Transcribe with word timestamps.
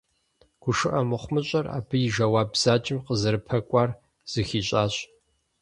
ГушыӀэ 0.61 1.01
мыхъумыщӀэр, 1.09 1.65
абы 1.77 1.95
и 2.07 2.09
жэуап 2.13 2.49
бзаджэм 2.53 2.99
къызэрыпэкӀуар 3.05 3.89
зыхищӀащ. 4.31 4.93